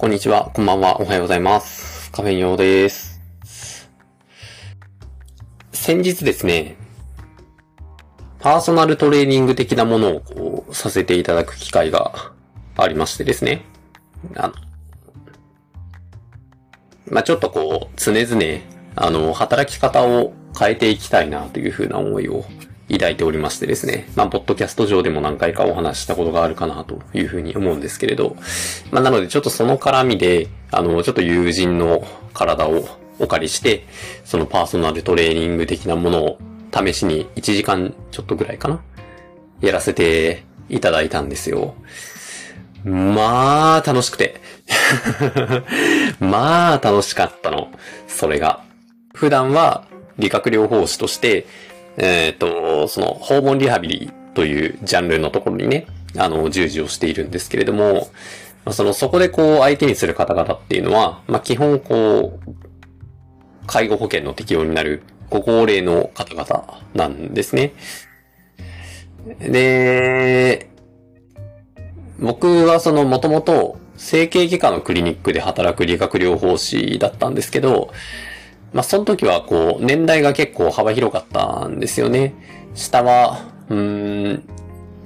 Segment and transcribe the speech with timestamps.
[0.00, 2.10] こんにちは、こんばんは、おはようございます。
[2.10, 3.20] カフェイン用です。
[5.72, 6.76] 先日ですね、
[8.38, 12.32] パーソナルトレーニング的なものをこうさせていただく機会が
[12.78, 13.66] ありましてですね。
[14.36, 14.54] あの、
[17.10, 18.62] まあ、ちょっとこう、常々、
[18.96, 22.46] あの、働き方を変えていきたいなというふうな思いを
[22.90, 24.08] 抱いておりましてですね。
[24.16, 28.36] まあ、ポッドキャスト上でも何回かお話ししたことがあるかなというふうに思うんですけれど。
[28.90, 33.86] まあ、なのでちょっとその絡みで、あの、ちょっと友人の体をお借りして、
[34.24, 36.38] そのパーソナルトレーニング的なものを
[36.72, 38.80] 試しに1時間ちょっとぐらいかな
[39.60, 41.74] やらせていただいたんですよ。
[42.84, 44.40] まあ、楽しくて。
[46.18, 47.68] まあ、楽しかったの。
[48.08, 48.62] それが。
[49.14, 49.84] 普段は
[50.18, 51.46] 理学療法士として、
[51.96, 55.86] えっ、と、その訪問リハビリというジャンルのところにね、
[56.16, 58.08] あの、従事をしているんですけれども、
[58.70, 62.54] その、そこでこう相手にする方々っていうのは、まあ基本こう、
[63.66, 67.72] 介護保険の適用になるご高齢の方々なんですね。
[69.38, 70.68] で、
[72.18, 77.92] 僕はそのもともと整形外科のクリニックで働く理学療法士だったんですけど、
[78.72, 82.34] まあその時はこう年代が結構幅広かったんですよね。
[82.74, 84.42] 下は、うーん、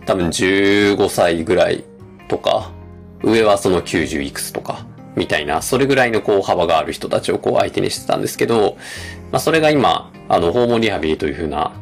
[0.07, 1.85] 多分15歳ぐらい
[2.29, 2.73] とか、
[3.23, 8.77] 上はその90いくつとか、みたいな、それぐらいのこう幅がある人たちをこう相手にしてたんですけど、
[9.33, 11.73] まあそれが今、あの訪問リハビリという風な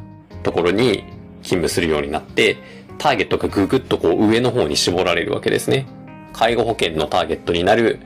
[0.43, 1.05] ところに
[1.43, 2.57] 勤務するようになって、
[2.99, 5.87] ターゲットがぐぐっとこう上の方に絞られるわけですね。
[6.33, 8.01] 介護保険のターゲットになる、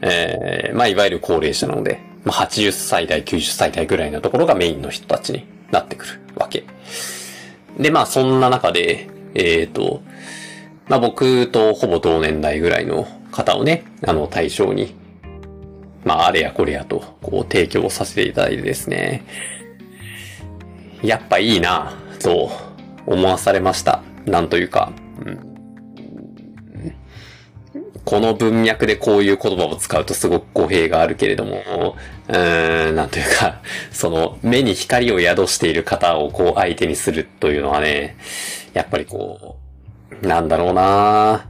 [0.00, 6.64] えー、まあいわゆる高齢者なので、まあ80歳代、90歳代ぐらいのところがメインの人たちになってくるわけ。
[7.78, 10.02] で、まあそんな中で、えっ、と、
[10.88, 14.94] まあ僕とほぼ同年代ぐらいの方をね、あの対象に、
[16.04, 19.24] まああれやこれやと、こう提供させていただいてですね、
[21.02, 22.50] やっぱいいな、と
[23.06, 24.02] 思わされました。
[24.26, 24.92] なんというか、
[25.24, 25.50] うん
[28.10, 31.94] この文脈でこういう言葉を使うとすごく語弊があるけれども、
[32.26, 33.60] うーん、なんというか、
[33.92, 38.16] その目に光を宿している方をこう相手にするというのはね、
[38.72, 39.58] やっぱりこ
[40.20, 41.46] う、なんだろうな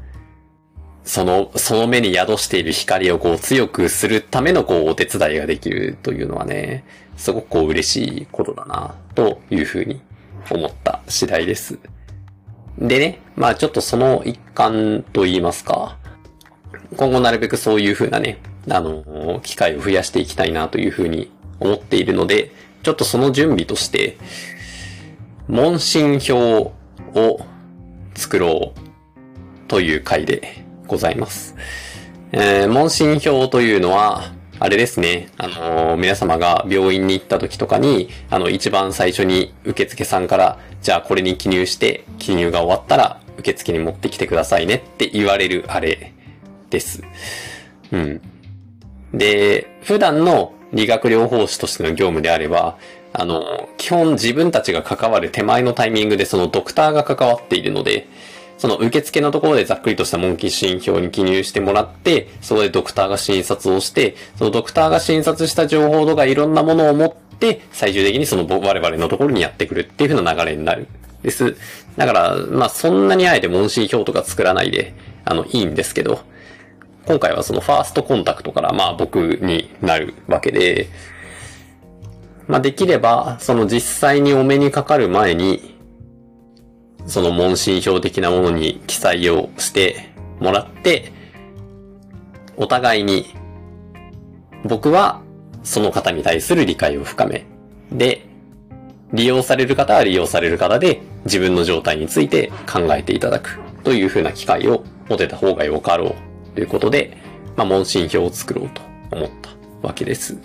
[1.03, 6.84] その、その目に宿している光をこう強くするためのこうお手伝いができるというのはね、
[7.16, 10.03] すごくこう嬉しいことだな、というふうに
[10.50, 11.78] 思った次第です。
[12.78, 15.97] でね、まあちょっとその一環と言いますか、
[16.97, 21.31] 今後なるべくそういう風なね、あの、機会を増やしていきたいなという風に
[21.61, 22.51] 思っているので、
[22.83, 24.17] ちょっとその準備として、
[25.49, 26.73] 問診票
[27.15, 27.41] を
[28.15, 31.56] 作ろうという回でございます。
[32.33, 35.28] えー問診票というのは、あれですね。
[35.39, 46.12] あのー皆様が病院に行った時とかに、あの、一番最初に受付さんから、じゃあこれに記入して、記入が終わったら、受付に持ってきてくださいねって言われるあれ
[46.71, 47.03] です。
[47.93, 48.21] うん。
[49.13, 52.79] で、普段の理学療法士としての業務であれば、
[53.13, 58.09] あの、基本自分たちが関わる手前のタイミングでそのドクターが関わっているので、
[58.57, 70.87] その受付のところでざっくりとした問診票に記入してもらって、そこでドクターが診察をして、そのドクターが診察した情報とかいろんなものを持って、最終的にその我々のところにやってくるっていう風な流れになる。
[71.23, 71.57] です。
[71.97, 74.95] だから、まあそんなにあえて問診票とか作らないで、
[75.25, 76.21] あの、いいんですけど、
[77.10, 80.87] 今回はそのファーストコンタクトからまあ僕になるわけで、
[82.47, 85.76] まあできれば、その実際にお目にかかる前に、
[87.06, 91.10] その問診票的なものに記載をしてもらって、
[92.56, 93.34] お互いに、
[94.65, 95.21] 僕は
[95.65, 97.44] その方に対する理解を深め、
[97.91, 98.25] で、
[99.12, 106.29] 利用される方は利用される方で自分の状態について考えていただくというふうな機会を持てた方がよかろう。
[106.60, 107.16] ということで、
[107.57, 108.83] まあ、問診票を作ろうと
[109.16, 109.48] 思った
[109.80, 110.36] わけです。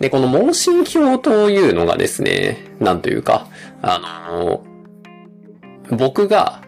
[0.00, 3.46] で、この問診票というのがですね、なんというか、
[3.80, 4.64] あの、
[5.96, 6.62] 僕が、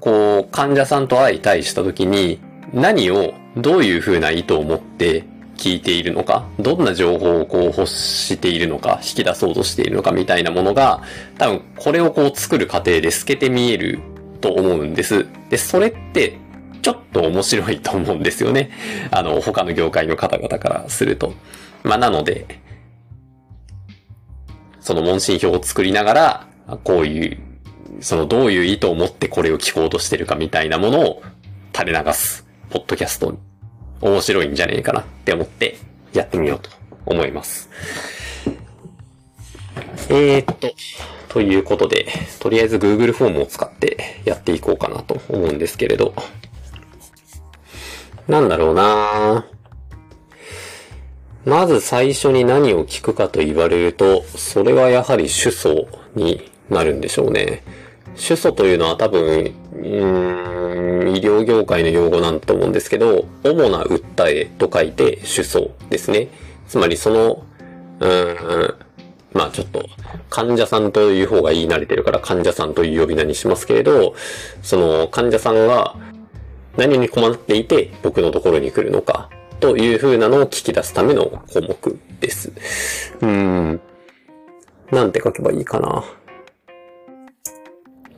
[0.00, 2.40] こう、患者さんと相対したときに、
[2.74, 5.24] 何をどういうふうな意図を持って
[5.56, 11.00] 聞いているのか、どんな情報をこう欲しているのか、引き出そうとしているのかみたいなものが、
[11.38, 14.00] 多分これをこう作る過程で透けて見える
[14.42, 15.24] と思うんです。
[15.48, 16.36] で、それって、
[16.82, 18.70] ちょっと面白いと思うんですよね。
[19.10, 21.34] あの、他の業界の方々からすると。
[21.82, 22.60] まあ、なので、
[24.80, 26.46] その問診票を作りながら、
[26.84, 27.38] こういう、
[28.00, 31.22] そのどういう意図を持ってこれを聞こうとしてるかみたいなものを
[31.74, 33.38] 垂れ流す、ポッドキャスト
[34.00, 35.78] 面白いんじゃねえかなって思って
[36.12, 36.70] やってみようと
[37.06, 37.68] 思います。
[40.10, 40.74] えー、っと、
[41.28, 42.06] ということで、
[42.40, 46.14] とりあえず Google フォームを使ってやっていこうかなと思うんですけれど、
[48.28, 49.46] なんだろうな
[51.46, 57.62] まず最初に何を聞くかと言われると、それはやはり主訴になるんでしょうね。
[58.16, 66.28] 主訴というのは多分、うーん、医療業界の用語なんだと思うんですけど、主な訴えと書いて主訴ですね。
[66.68, 67.42] つまりその、
[68.00, 68.74] うーん、
[69.32, 69.86] まあちょっと、
[70.28, 74.14] 患者さんという方が言い慣れてるから患者さんという呼び名にしますけれど、
[74.62, 75.94] その患者さんが
[76.78, 79.28] 何に困っていて僕のところに来るのか、
[79.58, 82.52] という風なのを聞き出すための項目です。
[83.20, 83.80] うん。
[84.92, 86.04] なんて書けばいいかな。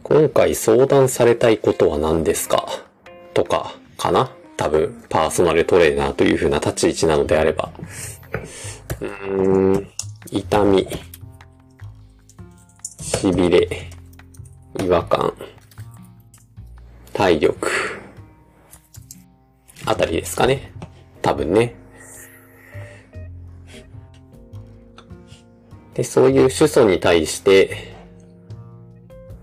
[0.03, 2.69] 今回相談されたいことは何ですか？
[3.33, 4.31] とか、かな？
[4.59, 7.73] 多分、パーソナルトレーナーという風な立ち位置なのであれば。
[9.01, 9.07] う
[9.71, 9.89] ん、
[10.31, 10.87] 痛み、
[12.99, 13.89] 痺れ、
[14.85, 15.33] 違和感、
[17.15, 17.71] 体力、
[19.85, 20.73] あたりですかね。
[21.23, 21.75] 多分ね。
[25.95, 27.91] で、そういう主訴に対して、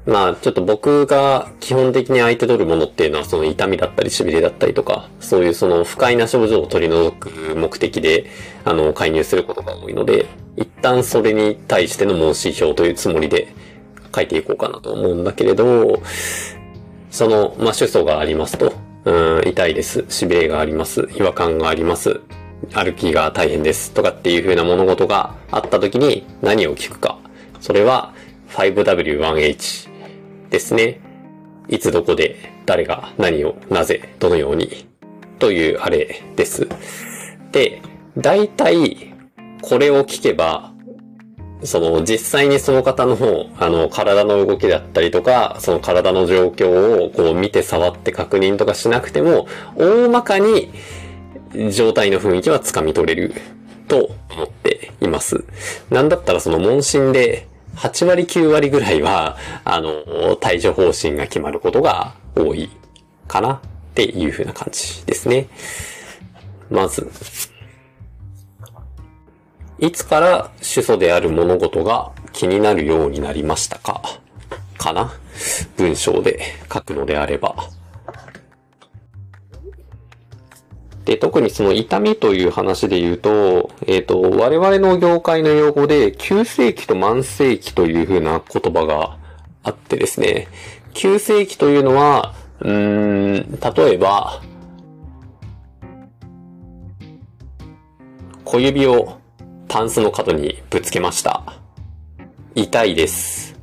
[0.08, 8.26] まあ、ちょっと僕が基本的に相手取るものっていうのは、その痛みだったり、痺れだったりとか、そういうその不快な症状を取り除く目的で、
[8.64, 10.26] あの、介入することが多いので、
[10.56, 13.54] 一旦それに対しての申し表というつもりで
[14.16, 16.02] 書いていこうかなと思うんだけれど、
[17.12, 18.87] その、まあ、主訴がありますと。
[19.08, 20.02] うん、痛いです。
[20.02, 21.08] 痺れがあります。
[21.18, 22.20] 違和感があります。
[22.74, 23.94] 歩きが大変です。
[23.94, 27.18] とかっていう風な物事があった時に何を聞くか。
[27.62, 28.14] それは
[28.50, 29.88] 5W1H
[30.50, 31.00] ですね。
[31.70, 34.90] いつどこで誰が何をなぜどのように
[35.40, 36.68] というあれです。
[37.54, 37.82] で、
[38.18, 39.14] 大体
[39.62, 40.74] これを聞けば、
[41.64, 50.72] その実際にその方の、あの体の動きだったりとか、その体の状況をこう見て触って確認とかしなくても、大まかに
[51.72, 53.34] 状態の雰囲気はつかみ取れる
[53.88, 55.46] と思っています。
[55.90, 62.70] なんだったらその問診で8割9割ぐらいは、あの、対処方針が決まることが多い
[63.28, 63.60] かなっ
[63.94, 65.48] ていう風な感じですね。
[66.70, 67.10] まず、
[69.80, 74.02] いつから主訴である物事が気になるようになりましたか？
[74.78, 75.14] かな？
[75.78, 76.42] 文章で
[76.72, 77.56] 書くのであれば。
[81.06, 89.18] で、特にその痛みという話で言うと、えっ、ー、と、我々の業界の用語で、急性期と慢性期という風な言葉が
[89.64, 90.50] あってですね、
[90.94, 94.42] 急性期というのは、うーん、例えば、
[98.44, 99.17] 小指を
[99.78, 101.44] タンスの角にぶつけました。
[102.56, 103.60] 痛いです。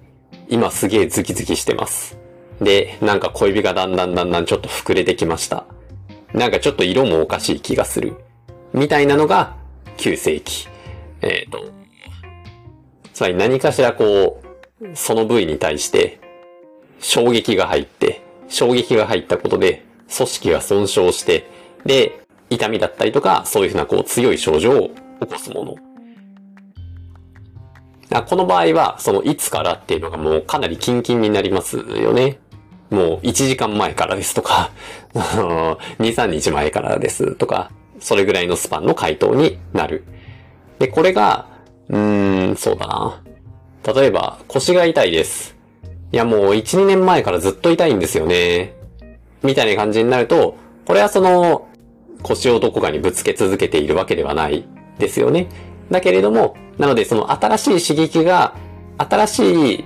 [0.49, 2.17] 今すげえズキズキしてます。
[2.61, 5.67] で、なんか小指がだんだんだんだんちょっと膨れてきました。
[6.33, 8.15] なんかちょっと色もおかしい気がする。
[8.73, 9.57] みたいなのが、
[9.97, 10.69] 旧世紀。
[11.21, 11.65] えっ、ー、と、
[13.13, 14.41] つまり何かしらこ
[14.81, 16.21] う、その部位に対して、
[17.01, 19.85] 衝撃が入って、衝撃が入ったことで、
[20.17, 21.51] 組織が損傷して、
[21.85, 25.84] で、痛みだったりとか、そういうふうなこう強い症状を起こすもの。
[28.23, 32.39] この場合は、そのいつからっていうのがもうかなりキンキンになりますよね。
[32.91, 34.71] もう1時間前からですとか、
[35.15, 40.05] 2、3日前からですとか、それぐらいのスパンの回答になる。
[40.79, 41.47] で、これが、
[41.89, 43.23] うーん、そうだな。
[43.95, 45.57] 例えば、腰が痛いです。
[46.13, 48.75] いや、もう1、2年前からずっと痛いんですよね。
[49.43, 50.57] みたいな感じになると、
[50.87, 51.69] これはその、
[52.23, 54.65] 腰をどこかにぶつけ続けているわけではない
[54.99, 55.49] ですよね。
[55.91, 58.55] だけれども、なのでその新しい刺激が、
[58.99, 59.85] 新しい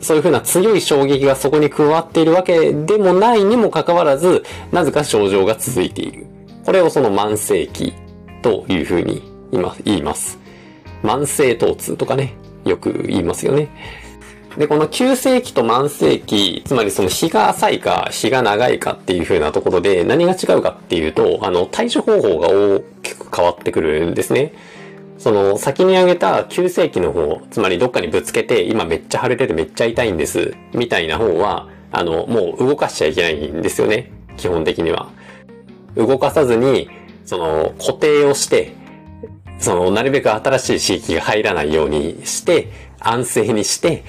[0.00, 6.26] そういうふうな強い衝撃がそこに加わっているわけでもないにもかかわらず、なぜか症状が続いている。
[6.64, 7.94] これをその慢性期
[8.42, 9.22] というふうに
[9.84, 10.38] 言います。
[11.02, 13.68] 慢性疼痛とかね、よく言いますよね。
[14.58, 24.52] で、この急性期と慢性期、つまりその日が浅いか日が長いかっていう風なところで何が違うかっていうと、あの、対処方法が大きく変わってくるんですね。
[25.24, 34.12] その先に挙げた急性期の方、つまりどっかにぶつけて今めっちゃ腫れててめっちゃ痛いんです、みたいな方は、あの、もう動かしちゃいけないんですよね。
[34.36, 35.08] 基本的には。
[35.96, 36.90] 動かさずに、
[37.24, 38.74] その固定をして、
[39.58, 42.68] そのなるべく新しい刺激が入らないようにして、
[43.00, 44.04] 安静にして、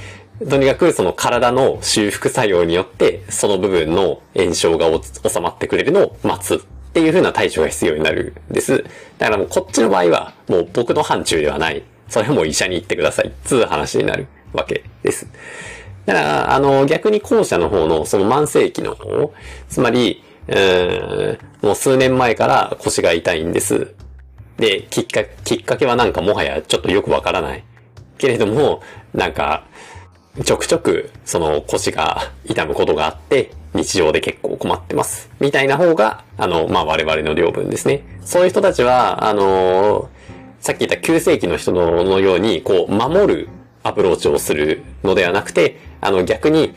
[0.50, 8.86] とにかくその体の修復作用によって、その部分の炎症が収まってくれるのを待つっていう風な対処が必要になるんです。
[9.18, 11.84] だからもうこっちの場合は、もう僕の範疇ではない。
[12.08, 13.34] それはもう医者に行ってください。
[13.44, 15.28] つう話になるわけです。
[16.06, 19.34] だから、あの、逆に後者の方の、その慢性期の方、
[19.68, 23.94] つまり、うーん、もう数年前から腰が痛いんです。
[24.56, 27.66] で、きっかけ、きっかけはなんかもはやちょっとよくわからない。
[28.18, 28.82] けれども、
[29.14, 29.66] なんか、
[30.46, 35.30] ちょくちょく、その腰が痛むことがあって、日常で結構困ってます。
[35.40, 38.04] みたいな方が、あの、まあ、我々の領分ですね。
[38.24, 40.10] そういう人たちは、あの
[40.60, 43.50] さっき言った急性期の人のように、こう、守る
[43.84, 46.74] アプローチをするのではなくて、あの、逆に、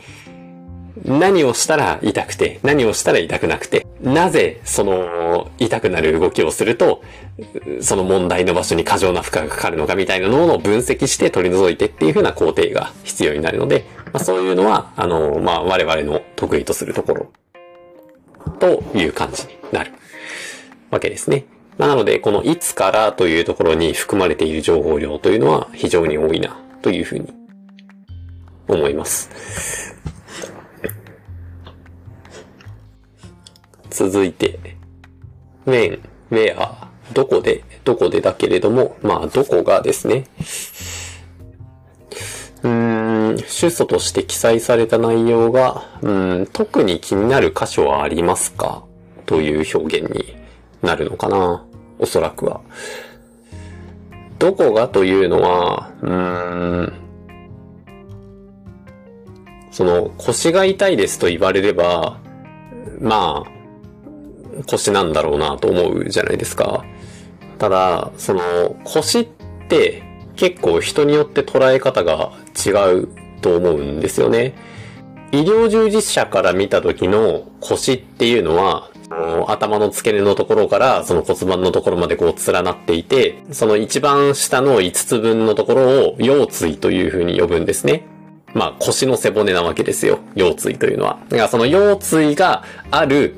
[1.05, 7.03] 何をしたら痛くて、何をしたら痛くなくて、なぜその痛くなる動きをすると、
[7.81, 17.33] その問題の場所に過剰な負荷がかかるのかみたいなものを分析して取り除いてっていう風な工程が必要になるので、まあ、そういうのは、あの、まあ、我々の得意とするところ、
[18.59, 19.93] という感じになる
[20.91, 21.47] わけですね。
[21.77, 27.33] なので、このいつからというところに含まれている情報量というのは非常に多いな、というふうに
[28.67, 29.95] 思います。
[33.91, 34.59] 続いて、
[35.67, 40.27] when, where, どこで、どこでだけれども、まあ、どこがですね。
[42.63, 46.11] うーん、主訴として記載された内容が、う
[46.41, 48.83] ん、特に気になる箇所はありますか？
[49.27, 50.37] という表現に
[50.83, 51.65] なるのかな
[51.99, 52.61] おそらくは。
[54.39, 56.93] どこがというのは、うーん、
[59.71, 62.19] その腰が痛いですと言われれば、
[63.01, 66.85] まあ、腰なんだろうなと思うじゃないですか。
[67.59, 69.29] ただ、その腰っ
[69.69, 70.03] て
[70.37, 73.09] 結構人によって捉え方が違う
[73.41, 74.55] と思うんですよね。
[75.33, 78.91] 医療従事者から見た時の腰っていうのは、
[79.47, 88.07] 頭の付け根のところからその骨盤のところまでこう連なっていて、その一番下の5つ分のところを腰椎という風に呼ぶんですね。
[88.55, 90.21] まあ腰の背骨なわけですよ。
[90.35, 91.19] 腰椎というのは。
[91.29, 93.35] だからその腰椎がある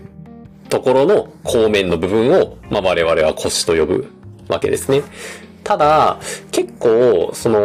[0.70, 4.12] ところの後面の部分を、まあ、我々は腰と呼ぶ
[4.48, 5.02] わけですね。
[5.64, 6.18] ただ、
[6.50, 7.60] 結構、その、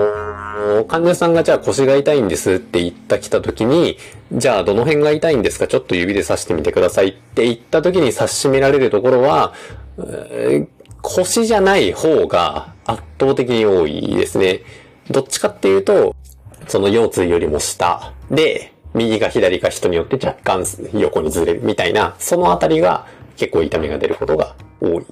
[0.87, 3.97] 患者さんがじゃあ腰が痛いんですって言った来た時に、
[4.33, 9.53] じゃあどの辺が痛いんですかちょっと指で刺してみてくださいって言った時に刺し締められるところは、
[11.01, 14.61] 腰じゃない方が圧倒的に多いですね。
[15.09, 16.15] どっちかっていうと、
[16.67, 25.05] その腰椎よりも下で、右か左か人によって若干横にずれるみたいな、そのあたりが結構痛みが出ることが多い。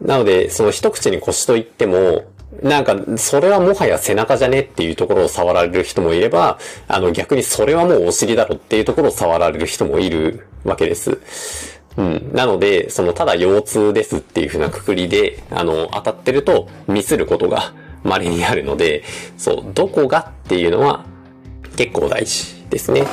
[0.00, 2.24] なので、その一口に腰と言っても、
[2.62, 6.58] なんか、それはもはや背中じゃねっていうところを触られる人もいれば、
[6.88, 11.18] あの逆にそれはもうお尻だろっていうところを触られる人もいるわけです。
[11.96, 12.30] うん。
[12.32, 19.02] なので、そのただ腰痛ですっていう風なくくりで、あの、当たってるとミスることが稀にあるので、
[19.36, 21.04] そう、どこがっていうのは
[21.76, 23.06] 結構大事ですね。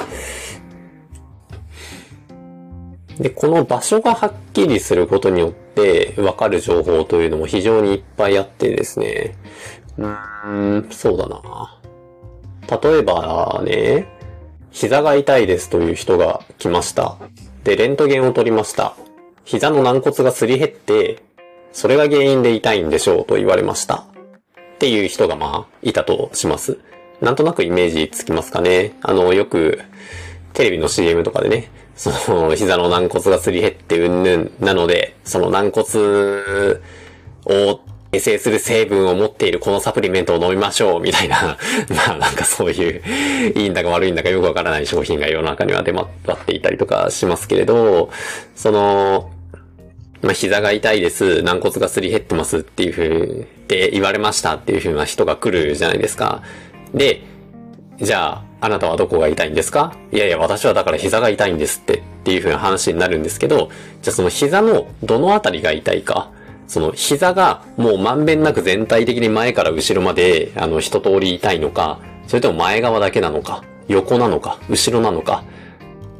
[3.19, 9.35] で、この場所がはっきりすることによってわかる情報というのも非常にいっぱいあってですね。
[9.97, 11.79] うーん、そうだな。
[12.81, 14.07] 例えばね、
[14.71, 17.17] 膝が痛いですという人が来ました。
[17.63, 18.95] で、レントゲンを取りました。
[19.45, 21.21] 膝の軟骨がすり減って、
[21.71, 23.95] それが原因で痛いんでしょうと言われました。
[23.95, 26.79] っていう人がまあ、いたとします。
[27.23, 28.95] なんとなくイメージつきますかね。
[29.01, 29.79] あの、よく、
[30.51, 35.87] テレビの CM とかでね、その、 膝の軟骨がすり減ってうんぬんなので、その軟骨
[37.45, 37.79] を
[38.11, 41.57] 形成する成分を持っているこのサプリメントを飲みましょう、みたいな、
[41.89, 43.01] まあなんかそういう、
[43.55, 48.09] いいんだか悪いんだかよくわからない商品が世の中には出回っていたりとかしますけれど、
[48.53, 49.31] その、
[50.21, 56.43] まあ、膝が痛いです、軟骨がすり減ってますっていうふうで言われましたっていうふうな人が来るじゃないですか。
[56.93, 57.23] で、
[58.01, 59.95] じゃあ、あなたはどこが痛いんですか？
[60.11, 63.69] いやいや、私はだから膝が痛いんですってっていう風な話になるんですけど、
[64.01, 66.31] じゃあその膝のどのあたりが痛いか、
[66.67, 75.43] その膝がもうまんべんなく全体的に前から後ろまで、あの、一通り痛いのか、それとも前側だけなのか、横なのか、後ろなのか、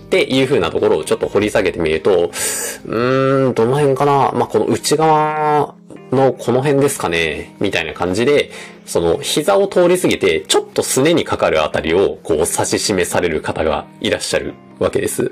[0.06, 4.32] っていう風なところをちょっと掘り下げてみると、うーん、どの辺かな？
[4.34, 5.76] まあ、この内側
[6.14, 8.52] のこの辺ですかねみたいな感じで、
[8.86, 15.32] その膝を通り過ぎて、ちょっとすねにかかるあたりをこう指し示される方がいらっしゃるわけです。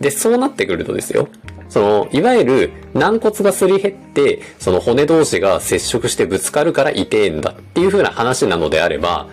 [0.00, 1.28] で、そうなってくるとですよ。
[1.68, 9.28] その、いわゆる軟骨がすり減って、その骨同士が接触してぶつかるから痛えんだっていう風な話なのであれば、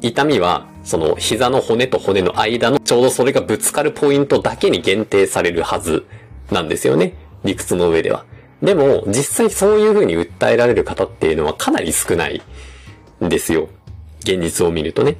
[0.00, 6.06] 痛みは、その膝の骨と骨の間のちょうどそれがぶつかるポイントだけに限定されるはず
[6.50, 7.14] なんですよね。
[7.44, 8.24] 理屈の上では。
[8.62, 12.42] でも、実際そういう風に訴えられる方っていうのはかなり少ない
[13.24, 13.68] んですよ。
[14.20, 15.16] 現実を見るとね。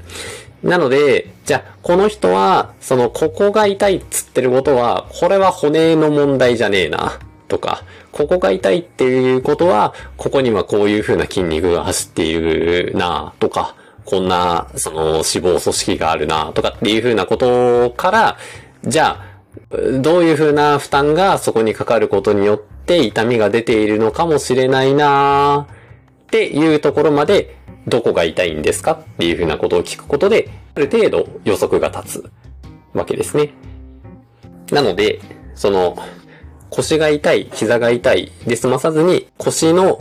[0.62, 18.36] なので、じゃあ、この人は、その、ここが痛いっつってることは、これは骨の問題じゃねえな、とか、ここが痛いっていうことは、ここにはこういう風な筋肉が走っているな、とか、こんな、その、脂肪組織があるな、とかっていう風なことから、
[18.84, 19.35] じゃあ、
[19.70, 25.66] どういう風な負担がそこにかかることによって痛みが出ているのかもしれないな
[26.22, 27.56] っていうところまで、
[27.86, 32.30] どこが痛いんですかっていう風なことを聞くことで、ある程度予測が立つ
[32.94, 33.50] わけですね。
[34.70, 35.20] なので、
[35.54, 35.96] その、
[36.70, 40.00] 腰が痛い、膝が痛いで済まさずに、腰の、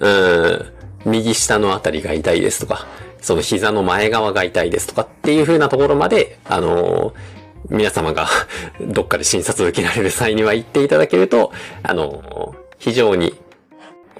[0.00, 0.72] うん、
[1.04, 2.86] 右下のあたりが痛いですとか、
[3.20, 7.37] その膝の前側が痛いですとかっていう風なところまで、あのー、
[7.70, 8.28] 皆様が
[8.80, 13.34] どっかで診察を受けられる際には言っていただけると、あの、非常に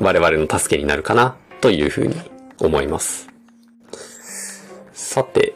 [0.01, 2.15] 我々の助けになるかなという風に
[2.61, 3.29] 思います。
[4.93, 5.55] さて、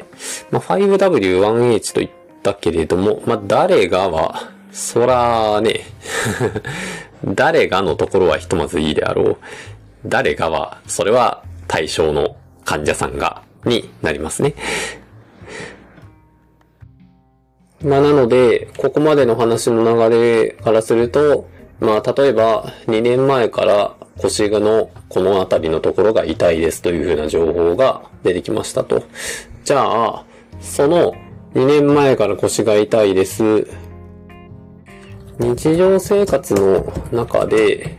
[0.50, 5.84] まあ、5W1H と言ったけれども、まあ、誰がは、そらね、
[7.24, 9.36] 誰がのところはひとまずいいであろう。
[10.06, 14.54] 誰がは、それは対象の患者さんが、になりますね。
[17.84, 21.48] まあなので、ここまでの話の流れからすると、
[21.80, 29.02] まあ例えば2年前から腰のこの辺りのところが痛いですというふうな情報が出てきましたと。
[29.64, 30.24] じゃあ、
[30.60, 31.12] その
[31.54, 33.66] 2年前から腰が痛いです。
[35.38, 37.96] 日常生活の中で、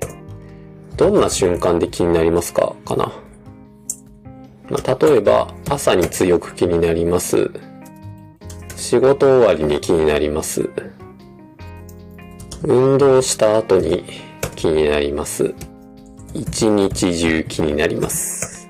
[0.95, 3.11] どんな瞬間で気になりますかかな。
[4.69, 7.51] まあ、例えば、朝に強く気になります。
[8.83, 10.69] 仕事終わりに気になります。
[12.63, 14.03] 運動した後に
[14.57, 15.53] 気になります。
[16.33, 18.69] 一日中気になります。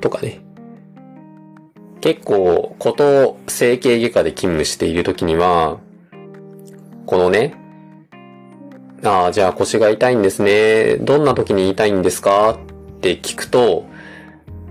[0.00, 0.40] とかね。
[2.00, 5.78] 結構、こと整形外科で勤務している時には、
[7.06, 7.54] このね、
[9.04, 10.96] ああ、じゃあ腰が痛いんですね。
[10.96, 12.50] どんな時に痛いんですか？
[12.50, 13.84] って聞くと、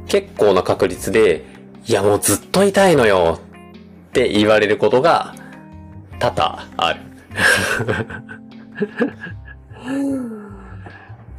[0.09, 1.45] 結構な確率で、
[1.88, 3.39] いやもうずっと痛いのよ
[4.15, 5.36] って言われることが
[6.19, 7.01] 多々ある。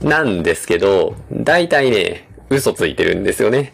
[0.02, 3.72] なんですけど、大体ね、嘘ついてるんですよね。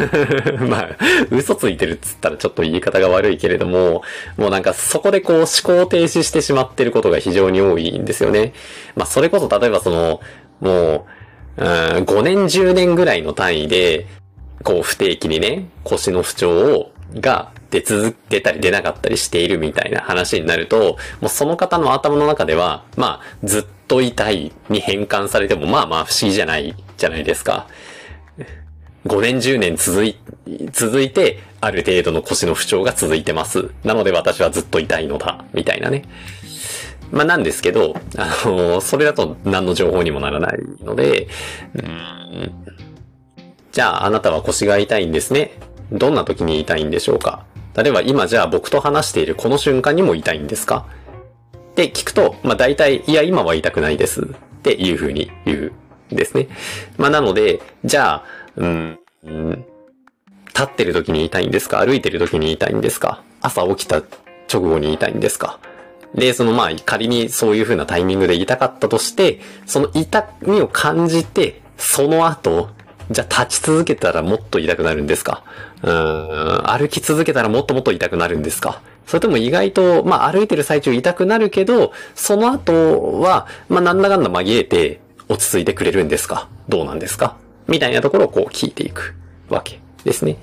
[0.68, 0.88] まあ、
[1.30, 4.02] 嘘ついてるっつったらちょっと言い方が悪いけれども、
[4.36, 8.52] もうなんかそこでこう思考停止してしまってることが非常に多いんですよね。
[8.96, 10.20] まあそれこそ例えばその、
[10.60, 11.06] も
[11.56, 11.68] う、うん、
[12.04, 14.06] 5年10年ぐらいの単位で、
[14.62, 27.66] こう不定期にね、腰の不調を、が出続けたり出なかったりしているみたいな話になると、もうその方の頭の中では、まあ、ずっと痛いに変換されても、まあまあ不思議じゃないじゃないですか。
[29.06, 30.18] 5年10年続い、
[30.72, 33.70] 続いて、ある程度の腰の不調が続いてます。
[33.84, 36.02] なので私はずっと痛いのだ、みたいなね。
[37.12, 41.28] まあなんですけど、あのー、それだと何の情報にもならないので、
[41.74, 42.66] うん
[43.76, 45.50] じゃああなたは腰が痛いんですね。
[45.92, 47.44] どんな時に痛いたいんでしょうか？
[47.76, 50.86] 例えば今じゃあ僕と話しているこの瞬間にも痛いたいんですか？
[51.54, 54.22] って聞くと、まあ大体、いや今は痛くないです。
[54.22, 54.26] っ
[54.62, 55.72] ていう風に言
[56.10, 56.48] うんですね。
[56.96, 58.24] まあなので、じゃあ、
[58.56, 59.64] うん、うん、
[60.46, 61.84] 立ってる時に痛いたいんですか？
[61.84, 63.22] 歩いてる時に痛いたいんですか？
[63.42, 64.02] 朝起きた
[64.52, 65.60] 直後に痛いたいんですか？
[66.14, 72.70] で、そのまあ仮にそういう風なタイミングで痛かったとして、その痛みを感じて、その後、
[73.10, 75.44] じゃあ立ち続けたらもっと痛くなるんですか？
[75.82, 78.82] うん、歩き続けたらもっともっと痛くなるんですか？
[79.06, 86.48] それとも意外と、まあ歩いてる最中痛くなるけど、その後は、まあなんだかんだ紛れて落ち着いてくれるんですか？
[86.68, 87.36] どうなんですか？
[87.68, 89.14] みたいなところをこう聞いていく
[89.48, 90.38] わけですね。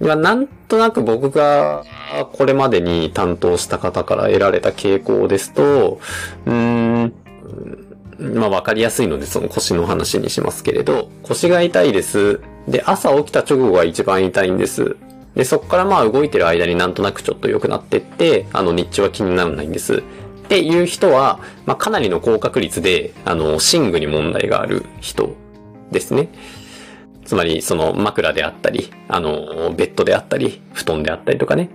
[0.00, 1.84] まあ、なんとなく僕が
[2.32, 6.00] これまでに担当した方から得られた傾向ですと、
[6.44, 7.14] うーん、
[8.22, 12.40] まあわかりやすいのでその腰の話にしますけれど、腰が痛いです。
[12.68, 14.96] で、朝起きた直後が一番痛いんです。
[15.34, 19.96] で、そこからまあ動いてる間になんとなくちょっと良くなってって、あの日中は気にならないんです。
[19.96, 20.00] っ
[20.48, 25.34] ていう人は、まあかなりの高確率で、あの、寝具に問題がある人
[25.90, 26.28] ですね。
[27.24, 31.70] つまり、その枕であったり、あの、ベッドであったり、布団であったりとかね。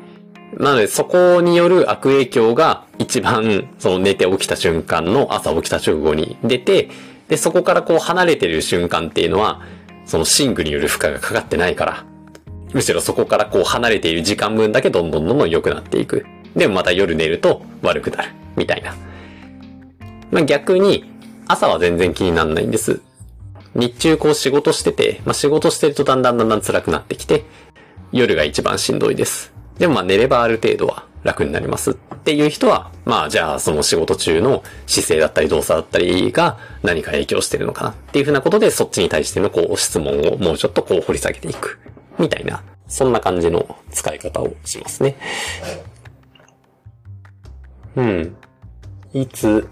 [0.60, 6.89] なので、そこによる悪影響が一番、その寝て起きた瞬間の朝起きた直後に出て、
[7.28, 9.62] で、そこからこう離れてる瞬間っていうのは、
[10.06, 12.06] その寝具による負荷がかかってないから、
[12.74, 16.26] むしろそこからこう離れている時間分だけどんどんどんどん良くなっていく。
[16.56, 18.32] でもまた夜寝ると悪くなる。
[18.56, 18.96] みたいな。
[20.32, 21.06] まあ逆に、
[21.48, 23.02] 朝は全然気にならないんです。
[23.76, 27.46] 日中こう仕事してて、まあ仕事してるとだんだんだんだん辛くなってきて、
[28.12, 29.57] 夜が一番しんどいです。
[29.78, 41.80] でもまあ寝ればある程度は楽になりますっていう人は、まあじゃあその仕事中の姿勢だったり動作だったりが何か影響してるのかなっていうふうなことでそっちに対してのこう質問をもうちょっとこう掘り下げていく。
[42.20, 45.16] みたいな、そんな感じの使い方をしますね。
[47.96, 48.36] うん。
[49.13, 49.68] いつ、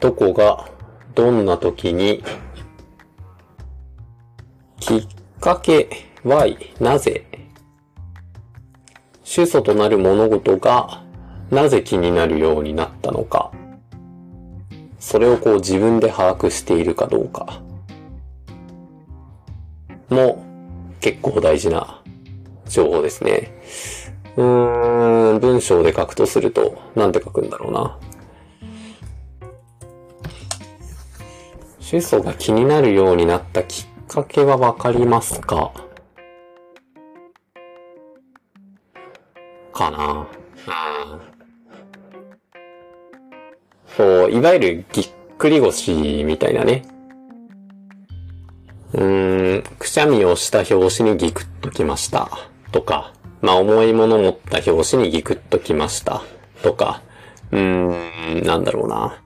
[0.00, 0.68] どこが、
[1.14, 2.22] どんな時に、
[4.80, 5.06] きっ
[5.40, 5.88] かけ、
[6.24, 7.26] why、なぜ、
[9.28, 11.02] 主訴となる物事が
[11.50, 13.50] なぜ気になるようになったのか、
[15.00, 17.60] それをこう自分で把握しているかどうか、
[20.08, 20.44] も
[21.00, 22.00] 結構大事な
[22.68, 23.52] 情報ですね。
[24.36, 27.98] うーん、文章で書くとすると、なんて書くんだろうな。
[31.80, 35.72] 主訴が気になるようになったきっかけはわかりますか？
[39.76, 40.26] かな。
[40.68, 41.18] あ
[43.96, 46.84] そう、いわゆるぎっくり腰みたいなね。
[48.94, 52.30] うーん、くしゃみをした表紙にギクッときました。
[52.72, 53.12] とか、
[53.42, 56.22] まあ、重いもの持った表紙にギクッときました。
[56.62, 57.02] とか、
[57.52, 59.22] うーん、なんだろうな。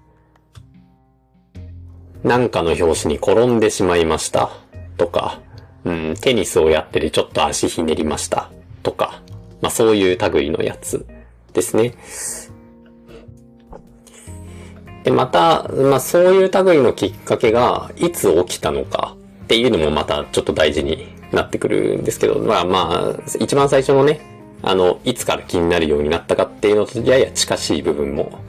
[2.25, 4.51] なんかの表紙に転んでしまいました。
[4.99, 5.41] とか、
[5.85, 8.51] うん、テニスをやっててちょっと足ひねりました。
[8.83, 9.23] とか、
[9.61, 11.07] まあそういう類のやつ
[11.53, 11.95] ですね。
[15.05, 24.21] で、また、まあそういう類のきっかけがいつ起きたのかっていうのもまたちょっと大事になってくるんですけど、まあまあ、一番最初のね、
[24.63, 28.45] あの、いつから気になるようになったかっていうのとやや近しい部分も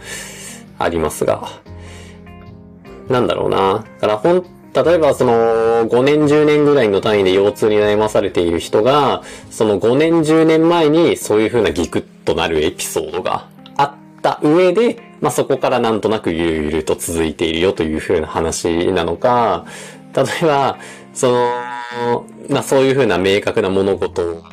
[0.78, 1.48] ありますが、
[3.10, 3.86] なんだろうな。
[4.00, 5.34] だからほん、例えばその
[5.88, 19.66] 5年10年ぐらいの単位で腰痛に悩まされている人が、その5年10年前にそういう風なギクッとなるエピソードがあった上で、まあ、そこからなんとなくゆるゆると続いているよという風な話なのか、
[20.16, 20.78] 例えば、
[21.14, 24.44] その、まあ、そういう風な明確な物事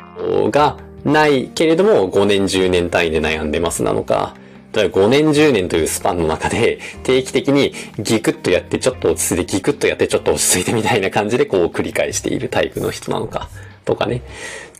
[0.51, 4.35] がないけれども5年10年単位で悩んでますなのか、
[4.73, 13.49] 例えば5年10年というスパンの中で定期的にギクッとやってちょっと落ち着いてギクッとやってちょっと落ち着いてみたいな感じでこう繰り返しているタイプの人なのか
[13.85, 14.21] とかね。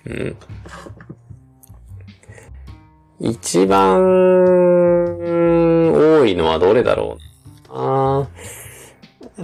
[0.05, 0.37] うん。
[3.21, 3.99] 一番
[5.91, 7.17] 多いのはどれだろ
[7.69, 8.29] うな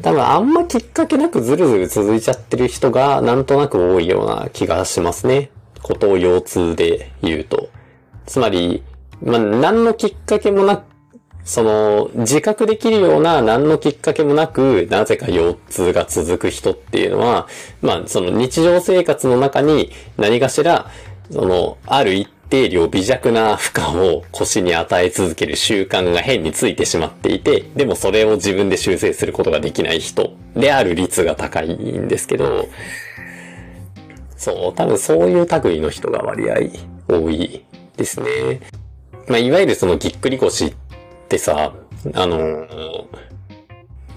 [0.02, 5.52] 多分あんまきっかけなくずるずる続いちゃってる人がなんとなく多いような気がしますね。
[5.82, 7.70] ことを腰痛で言うと。
[8.26, 8.84] つまり、
[9.26, 10.84] まあ、何のきっかけもなく、
[11.44, 17.48] その、自覚できるような何のきっかけもなく、なぜか腰痛が続く人っていうのは、
[17.82, 20.90] まあ、その日常生活の中に何かしら、
[21.32, 32.68] その、ある一定量微弱な負荷を腰に与え続ける習慣が変についてしまっていて、でもそれを自分で修正することができない人である率が高いんですけど、
[34.38, 36.56] そう、多分そういう類の人が割合
[37.08, 37.66] 多い
[37.98, 38.62] ですね。
[39.28, 40.76] まあ、いわゆるそのぎっくり腰っ
[41.28, 41.74] てさ、
[42.14, 42.68] あの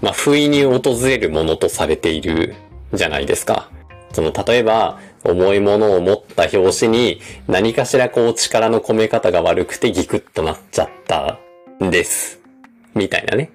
[0.01, 2.55] まあ、不意に訪れるものとされている
[2.93, 3.69] じゃないですか。
[4.13, 11.39] その、例えば、重いものを持った拍子に何かしらこう力の込め方が悪くてギクッとなっちゃった
[11.83, 12.39] んです。
[12.95, 13.51] みたいなね、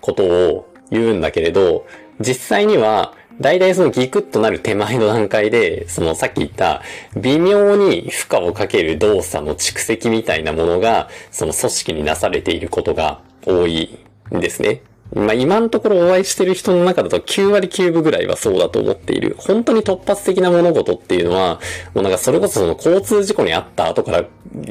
[0.00, 1.86] ことを言うんだけれど、
[2.18, 6.82] 実際には大体そのギクッとなる手前の段階で、そのさっき言った
[7.16, 13.98] 微妙に負荷をかける動作の蓄積みたいなものが、その組織になされていることが多い
[14.34, 14.82] んですね。
[15.14, 19.34] まあ、今のところお会いしてる人の中だと9割9分ぐらいはそうだと思っている。
[19.38, 21.60] 本当に突発的な物事っていうのは、
[21.94, 24.24] もうなんかそれこそその交通事故にあった後から、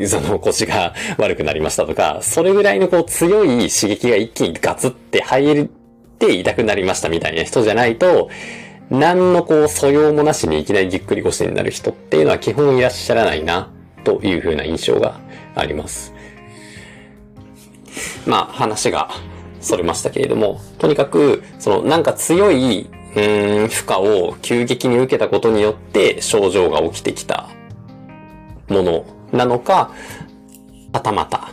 [0.08, 5.72] その腰が悪くなりましたとか、それぐらいのこう強い刺激が一気にガツって入る
[6.26, 8.30] って痛くなりましたみたいな人じゃないと、
[8.90, 13.72] 何のこう素養もなしにいきなりぎっくり腰になる人っていうのは基本いらっしゃらないな、
[14.04, 15.20] という風な印象が
[15.56, 16.14] あります。
[18.26, 19.10] まあ話が
[19.62, 27.50] それましたけれども、とにかく、そのなんか強い、うん、負荷を急激に受けたことによって症状が起きてきた
[28.68, 29.92] ものなのか、
[30.92, 31.50] はたまた、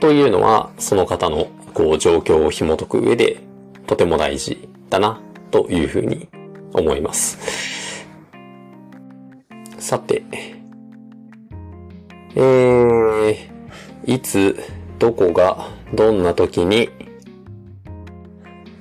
[0.00, 3.40] というのは、その方のこう状況を紐解く上で
[3.86, 6.28] とても大事だなというふうに
[6.72, 8.06] 思います。
[9.78, 10.22] さて、
[12.34, 13.36] えー、
[14.06, 14.56] いつ、
[14.98, 16.88] どこが、どんな時に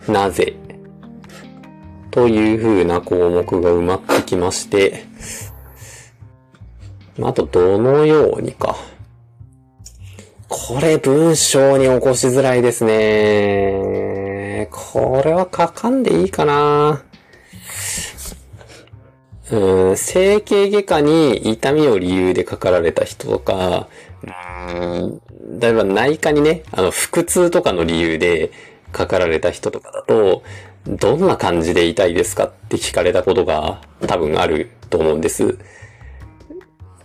[0.07, 0.55] なぜ
[2.11, 5.05] という風な項目が埋まってきまして、
[7.21, 8.75] あと、どのようにか。
[10.53, 14.67] これ文章に起こしづらいですね。
[14.69, 17.01] これは書かんでいいかな。
[19.49, 23.87] うん、整形外科に痛みを理由でかかられた人とか、
[24.73, 25.21] うん、
[25.57, 28.51] 例えば内科にね、あの、腹痛とかの理由で
[28.91, 30.43] かかられた人とかだと、
[30.85, 35.57] どんな感じで痛いですかって聞かれたことが多分あると思うんです。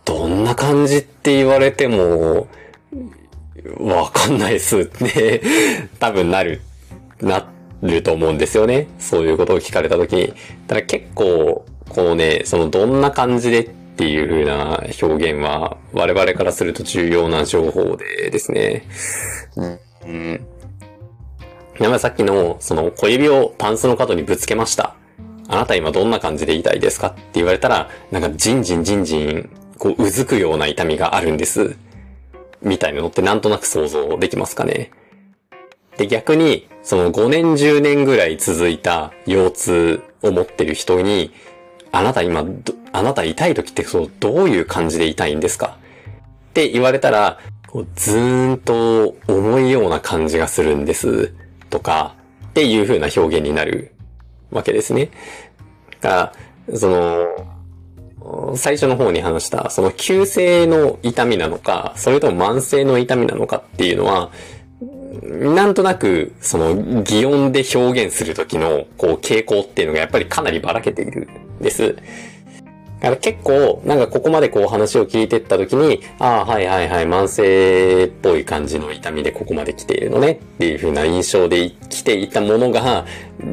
[0.04, 2.48] どんな感じって言われても、
[3.78, 5.42] わかんないっすって
[5.98, 6.60] 多分なる、
[7.20, 7.46] な
[7.82, 8.88] ると思うんですよね。
[8.98, 10.32] そういうことを聞かれたときに。
[10.66, 18.84] ただ結構、このね、そのどんな感じでっていう風な表現は、我々からすると重要な情報でですね。
[20.06, 20.46] うん。
[21.78, 24.94] やばさっきの、その小指をタンスの角にぶつけました。
[25.48, 31.76] あなた今どんな感じで痛いですかって言われたら、なんかジンジンジンジン、こううずくような痛みがあるんです。
[32.62, 34.90] みたいなのってなんとなく想像できますかね。
[35.96, 41.32] で、逆に、その5年10年ぐらい続いた腰痛を持ってる人に、
[41.90, 42.44] あなた今、
[42.92, 45.78] あなた痛い時ってそう、どういう感じで痛いんですか？
[46.50, 51.32] って言われたら、こうずーんと重いような感じがするんです。
[51.70, 52.14] とか、
[52.48, 53.92] っていう風な表現になる
[54.50, 55.10] わけですね。
[56.00, 56.32] だか
[56.68, 57.55] ら、その、
[58.54, 64.30] 最初の方に話した、その急性の痛みなのか、それとも慢性の痛みなのかっていうのは、
[65.22, 71.28] なんとなく、その、擬音で表現するときの、こう、傾向っていうのがやっぱりかなりばらけている
[71.60, 71.96] んです。
[73.00, 83.04] だから結構、なんかここまでこう話を聞いてったときに、ああ、はいはいはい、慢性っぽい感じの痛みでここまで来ているのねっていう風な印象で来ていたものが、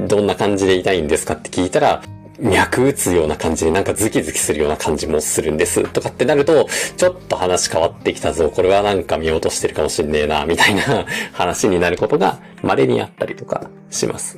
[0.07, 2.01] どんな感じで痛いんですかって聞いたら、
[2.43, 5.87] 脈打つような感じでなんかズキズキするような感じもするんです。
[5.89, 8.51] とかってなると、ちょっと話変わってきたぞ。
[8.53, 10.81] これはなんか見落としてるかもしんねえな、みたいな
[11.31, 14.37] 話になることが稀にあったりとかします。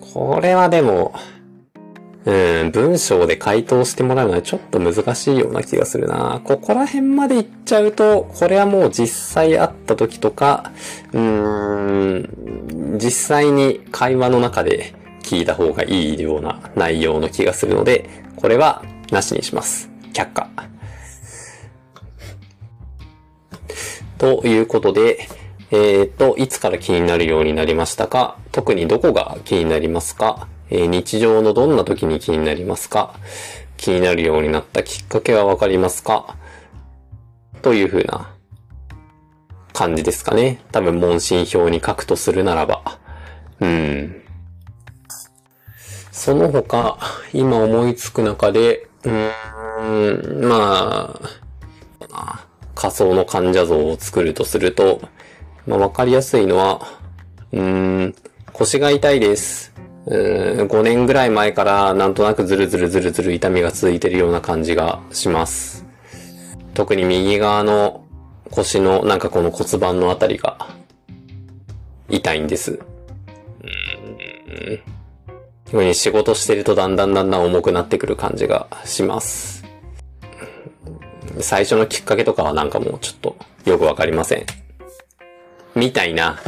[0.00, 1.14] これはでも、
[2.24, 2.32] う
[2.64, 6.40] ん、文章で回答してもらうのはちょっと難しいような気がするな。
[6.44, 10.72] ここら辺まで行っちゃうと、これはもう実際会った時とか、
[11.12, 19.90] うーん、実際に会話の中で聞いた方がいいような内容の気がするので、これはなしにします。
[20.12, 20.48] 却下。
[24.18, 25.28] ということで、
[25.70, 28.38] えっ、と、いつから気になるようになりましたか？
[28.52, 33.14] 特にどこが気になりますか、えー、日常のどんな時に気になりますか？
[33.76, 36.36] 気になるようになったきっかけはわかりますか？
[37.62, 38.30] という風な
[39.72, 40.60] 感じですかね。
[40.70, 43.00] 多分問診票に書くとするならば。
[43.60, 44.23] うん。
[46.14, 46.96] その他、
[47.32, 51.20] 今思いつく中で、うーん、ま
[52.12, 52.46] あ、
[52.76, 55.02] 仮想の患者像を作るとすると、
[55.66, 56.80] まあ、わかりやすいのは、
[57.50, 58.14] うーん、
[58.52, 59.74] 腰が痛いです。
[60.06, 65.84] う5年ぐらい前からなんとなくズルズルズルズル痛みが続いてるような感じがします。
[66.74, 68.04] 特に右側の
[68.52, 70.68] 腰のなんかこの骨盤のあたりが
[72.08, 72.78] 痛いんです。
[73.64, 73.66] う
[74.80, 74.93] ん
[75.70, 79.64] ふうに仕事してるとだんだんだんだん重くなってくる感じがします。
[81.40, 84.46] 最初のきっかけとかはなんかもうちょっとよくわかりません。
[85.74, 86.38] みたいな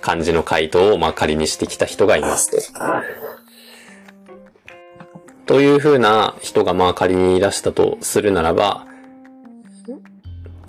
[0.00, 2.82] 感じの回答をまあ仮にしてきた人がいますと。
[5.46, 8.86] という風な人がまあ仮にいらしたとするならば、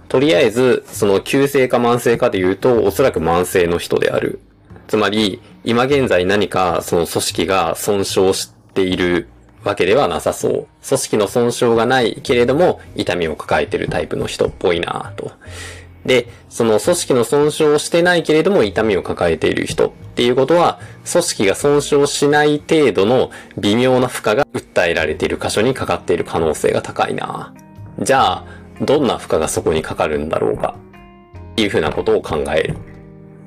[0.08, 4.40] とりあえず、その急性か慢性かで言うと、おそらく慢性の人である。
[4.88, 9.28] つまり、今現在何かその組織が損傷している
[9.66, 10.68] わけではなさそう。
[10.88, 15.34] 組織の損傷がないけれども、痛みを抱えてるタイプの人っぽいなと。
[16.06, 20.80] で、その組織の損傷をしてないけれども痛みを抱えている人っていうことは、
[21.12, 27.54] 組織が損傷しない程度の微妙な負荷が訴えられている箇所にかかっている可能性が高いな。
[28.00, 28.46] じゃあ、
[28.80, 30.78] どんな負荷がそこにかかるんだろうか。
[31.52, 32.78] っていうふうなことを考える。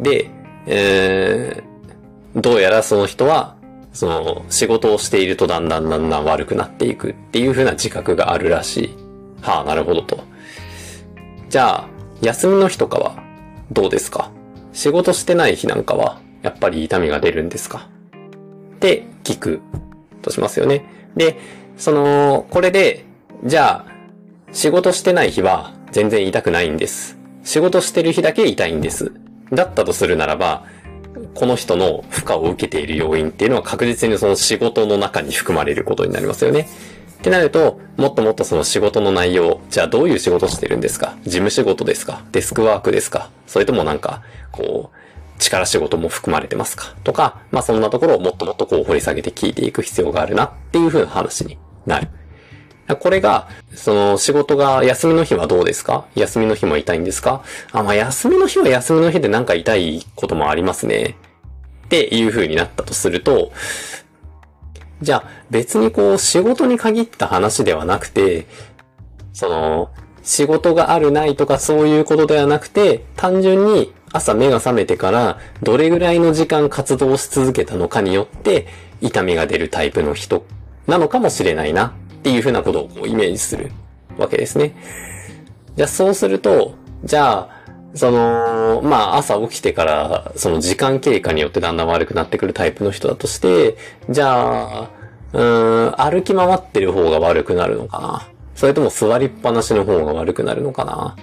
[0.00, 0.30] で、
[0.66, 1.69] えー、
[2.36, 3.56] どうやらその人は、
[3.92, 8.96] その、仕事をしているとだんだんだんだん悪くなっていくっていう風な自覚があるらしい。
[9.42, 10.22] はあ、なるほどと。
[11.48, 11.88] じゃあ、
[12.22, 13.22] 休みの日とかは、
[13.72, 14.30] どうですか？
[14.72, 17.88] 仕事してない日なんかは、やっぱり痛みが出るんですか？
[18.76, 19.60] って聞く
[20.22, 20.84] としますよね。
[21.16, 21.38] で、
[21.76, 23.04] その、これで、
[23.44, 23.92] じゃあ、
[24.52, 27.18] 仕事してない日は全然痛くないんです。
[27.42, 29.12] 仕事してる日だけ痛いんです。
[29.50, 30.64] だったとするならば、
[31.34, 36.68] この人の負荷を受けている要因っていうのは確実にその仕事の中に含まれることになりますよね。
[37.18, 41.16] ってなると、もっともっとその仕事の内容、じゃあどういう仕事してるんですか？
[41.24, 42.22] 事務仕事ですか？
[42.32, 43.30] デスクワークですか？
[43.46, 44.96] それともなんか、こう、
[45.38, 46.94] 力仕事も含まれてますか？
[47.04, 52.08] とか、まあそんなところをもっともっとこう掘り下げて聞いていく必要があるなっていう風な話になる。
[52.96, 56.06] これが、その仕事が休みの日はどうですか？
[56.14, 57.42] 休みの日も痛いんですか？
[57.72, 61.16] あ、まあ休みの日は休みの日でなんか痛いこともありますね。
[61.86, 63.52] っていう風になったとすると、
[65.02, 68.46] じゃあ別にこう仕事に限った話ではなくて、
[69.32, 69.90] その、
[70.22, 78.66] 仕事があるないとかそういうことではなくて、単純に朝目が覚めてからどれぐらいの時間活動し続けたのかによって
[79.00, 80.44] 痛みが出るタイプの人
[80.86, 81.94] なのかもしれないな。
[82.20, 83.72] っていうふうなことをこうイメージする
[84.18, 84.74] わけですね。
[85.74, 87.60] じゃあそうすると、じゃあ、
[87.94, 93.76] その、まあ朝起きてからその時間経過によってだんだん悪くなってくるタイプの人だとして、
[94.08, 94.90] じゃあ、
[95.32, 95.42] う
[95.90, 98.28] ん、歩き回ってる方が悪くなるのかな？
[98.54, 101.16] それとも座りっぱなしの方が悪くなるのかな？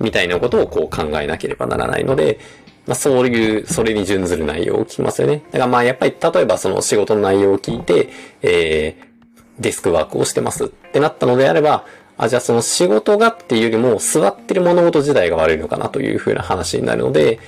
[0.00, 2.40] みたいなことをこう考えなければならないので、
[2.86, 5.42] まあそういう、それに準ずる内容を聞きますよね。
[5.52, 8.08] だからまあやっぱり例えばその仕事の内容を聞いて、
[8.42, 9.11] えー、
[9.58, 11.84] デスクワークをしてますってなったのであれば、
[12.18, 17.38] あ、じゃあその仕事がっていうよりも座ってる物事自体が悪いのかなというふうな話になるので、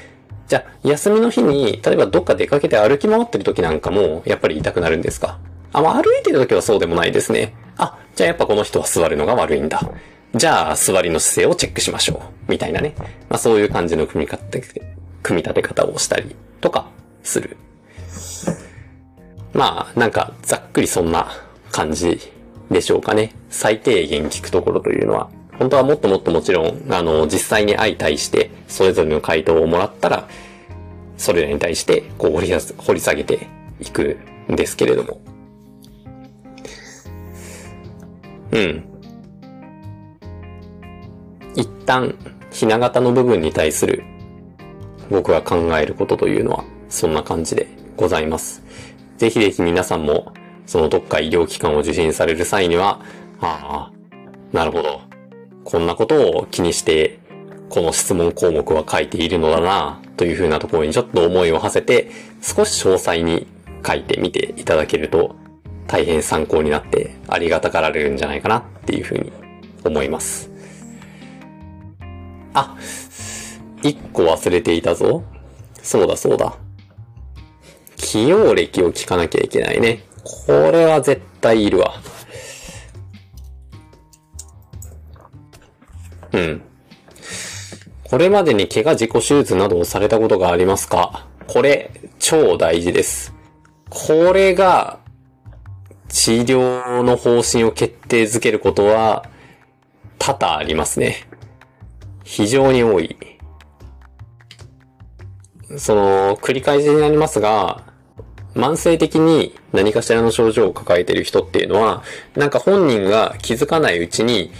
[0.49, 5.38] じゃあ休みの日に、例えばどっか出かけて歩き回ってる時なんかも、やっぱり痛くなるんですか？
[5.73, 7.55] あ、まあ、歩いてる時はそうでもないですね。
[7.77, 9.81] あ、じゃあやっぱこの人は座るのが悪いんだ。
[10.35, 12.51] じゃあ座りの姿勢をチェックしましょう。
[12.51, 12.95] みたいなね。
[13.29, 14.61] まあそういう感じの組み立て、
[15.23, 16.87] 組み立て方をしたりとか
[17.23, 17.57] する。
[19.53, 21.29] まあなんかざっくりそんな
[21.75, 22.21] 感じ
[22.71, 23.33] でしょうかね。
[23.51, 25.29] 最低限聞くところというのは。
[25.59, 30.29] 本当はもっともっともちろん、あの、実際に相対して、それぞれの回答をもらったら、
[31.17, 33.49] それらに対して、こう掘り掘り下げて
[33.81, 34.19] いく
[34.53, 35.21] んですけれども。
[38.53, 38.85] うん。
[41.57, 42.15] 一旦、
[42.53, 44.05] ひな形の部分に対する、
[45.11, 48.63] 僕が考えることというのは、そんな感じでございます。
[49.19, 50.33] ぜひぜひ皆さんも、
[50.66, 53.00] そのどっか医療機関を受診される際には、
[53.40, 53.92] ああ、
[54.53, 55.00] なるほど。
[55.64, 57.18] こんなことを気にして、
[57.68, 63.46] この質問項目は書いているのだな、というふうなところにちょっと思いを馳せて、少し詳細に
[63.87, 65.37] 書いてみていただけると、
[65.87, 69.33] 大変参考になってありがたがられるんじゃないかなっていうふうに
[69.85, 70.50] 思います。
[72.55, 72.77] あ、
[73.83, 75.24] 一個忘れていたぞ。
[75.83, 76.57] そうだそうだ。
[77.96, 80.03] 起用歴を聞かなきゃいけないね。
[80.25, 81.95] これは絶対いるわ。
[86.33, 86.63] うん。
[88.03, 91.27] これまでに怪我自己手術などをされたことがありますか？
[91.47, 93.35] これ、超大事です。
[93.91, 94.99] これが、
[96.09, 99.29] 治療の方針を決定づけることは、
[100.19, 101.29] 多々ありますね。
[102.25, 103.17] 非常に多い。
[105.77, 107.83] その、繰り返しになりますが、
[108.55, 112.05] 慢性的に何かしらの症状を抱えてる人っていうのは、
[112.37, 114.53] なんか本人が気づかないうちに、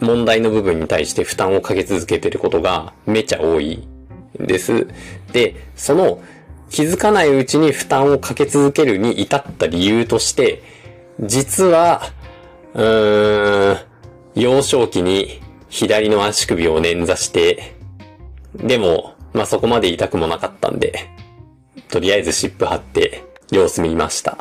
[0.00, 3.86] 問題の部分に対して負担をかけ続けてることがめちゃ多い
[4.38, 4.86] です。
[5.32, 6.20] で、その
[6.70, 10.62] 気づかないうちに負担をかけ続けるに至った理由として、
[11.20, 12.02] 実は、
[12.74, 13.78] うーん、
[14.36, 17.74] 幼少期に左の足首を捻挫して、
[18.54, 21.08] でも、まあ、そこまで痛くもなかったんで、
[21.88, 24.38] とりあえず湿布貼って様子見ました。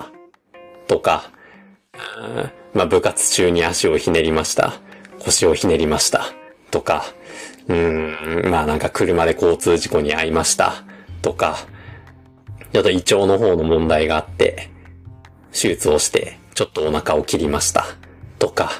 [0.87, 1.31] とか、
[2.73, 4.73] まあ、部活中に足をひねりました。
[5.19, 6.25] 腰をひねりました。
[6.71, 7.05] とか、
[7.67, 8.15] うん、
[8.49, 10.83] まあなんか車で交通事故に遭いました。
[11.21, 11.57] とか、
[12.73, 14.69] ちょっと胃腸の方の問題があって、
[15.51, 17.85] 手術をして、ちょっとお腹を切りました。
[18.39, 18.71] とか、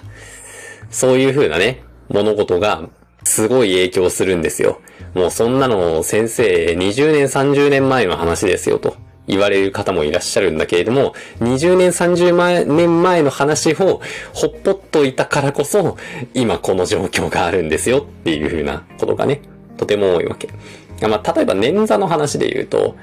[0.89, 2.89] そういう風なね、物事が
[3.23, 4.81] すごい影響するんですよ。
[5.13, 8.97] もうそんなの先生20年30年前の話ですよと
[9.27, 14.01] 言われる方もいらっしゃるんだけれども、20年30年前の話を
[14.33, 15.97] ほっぽっといたからこそ、
[16.33, 19.41] 今この状況があるんですよっていう風なことがね、
[19.77, 20.49] とても多いわけ。
[21.07, 22.95] まあ、例えば捻挫の話で言うと、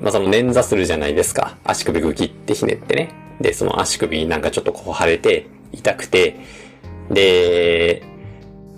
[0.00, 1.56] まあ、その捻挫するじゃないですか。
[1.64, 3.10] 足首グキってひねってね。
[3.40, 6.36] で、その足首なんかちょっとこう腫れて、痛くて、
[7.10, 8.02] で、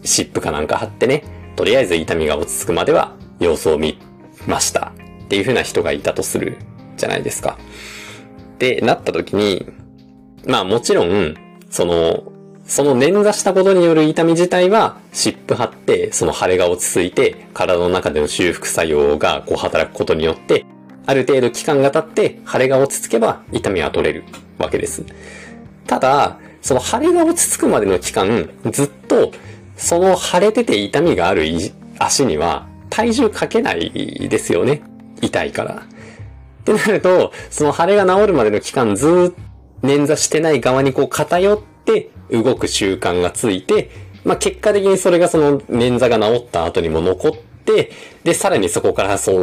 [0.02, 1.24] 湿布かなんか貼ってね、
[1.56, 3.98] とりあえず痛みが落ち着くまでは様子を見
[4.46, 4.92] ました。
[5.24, 6.56] っていう風な人がいたとする
[6.96, 7.58] じゃないですか。
[8.58, 9.66] で、なった時に、
[10.46, 11.34] まあもちろん、
[11.70, 12.32] その、
[12.66, 20.66] その捻挫したことによる痛み自体は、湿布貼って、その腫れが落ち着いて、体の中での修復作用がこう働くことによって、
[21.06, 24.24] ある程度期間が経って、腫れが落ち着けば痛みは取れる
[24.58, 25.04] わけです。
[25.86, 29.30] ただ、その腫れが落ち着くまでの期間、ずっと、
[29.76, 31.44] その腫れてて痛みがある
[31.98, 34.82] 足には体重かけないですよね。
[35.20, 35.82] 痛いから。
[36.74, 39.40] ってなると、その腫れが治るまでの期間ずっ
[39.82, 43.90] と捻挫してない側にこう偏って動く習慣がついて、
[44.24, 47.32] まあ、結果的にそれがその捻挫が治った後にも残っ
[47.64, 47.92] て、
[48.24, 49.38] で、さらにそこからその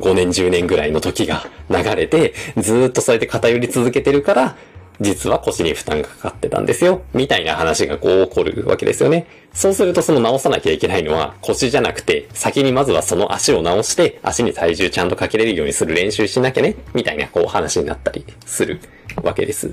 [0.00, 4.56] 5年10年ぐらいの時が流れて、ずっとそうやって偏り続けてるから、
[5.00, 9.26] 実は腰に負担がかかってたんですよ、みたいな話がこう起こるわけですよね。
[9.52, 18.80] そうするとその直さなきゃいけないのは腰じゃなくて、先にまずはその足を直して、足に体重ちゃんとかけれるようにする練習しなきゃね、みたいなこう話になったりする
[19.22, 19.72] わけです。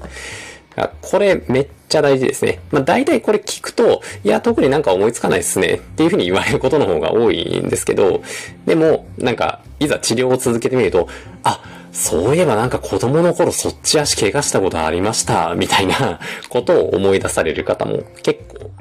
[1.02, 2.60] これめっちゃ大事ですね。
[2.72, 8.24] まあ大体これ聞くと、いや特になんか思いつかないっすねっていうふうに言われることの方が多いんですけど、
[8.66, 11.10] でもなんかいざ治療を続けてみると、
[11.44, 11.62] あ、
[11.92, 16.20] そういえばなんか子供の頃そっち足怪我したことありました、みたいな
[16.50, 18.72] ことを思い出される方も結構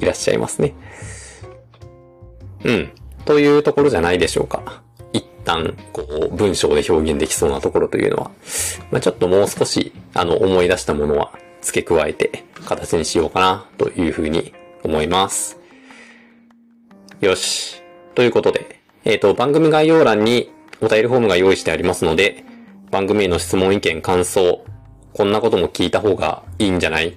[0.00, 0.74] いらっしゃいますね。
[2.64, 2.92] うん。
[3.24, 4.82] というところじゃないでしょうか。
[5.12, 8.30] 一旦、こう、文章で表現できそうなところというのは、
[8.90, 14.52] まあ、ちょっともう少し、あの、思い出したものは付け加えて形にしようかな、というふうに
[14.82, 15.58] 思います。
[17.20, 17.82] よし。
[18.14, 20.50] ということで、えっ、ー、と、番組概要欄に
[20.80, 22.44] お便りフォームが用意してありますので、
[22.90, 24.64] 番組への質問意見感想、
[25.12, 27.16] こんなことも聞いた方がいいんじゃない？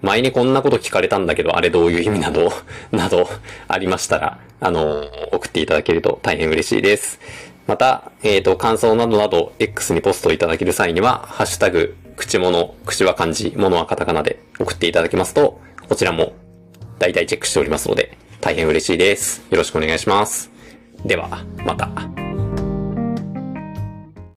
[0.00, 2.52] 前にこんなこと聞かれたんだけど、あれどういう意味など、
[2.90, 3.28] など、
[3.68, 7.20] ありましたら、あの、送っていただけると大変嬉しいです。
[7.66, 16.32] また、えっ、ー、と、感想などなど、X にポストいただける際には、ハッシュタグ、口物、口は漢字、物はカタカナで送っていただけますと、こちらも
[16.98, 19.42] 大体チェックしておりますので、大変嬉しいです。
[19.50, 20.50] よろしくお願いします。
[21.04, 21.28] では、
[21.64, 22.21] また。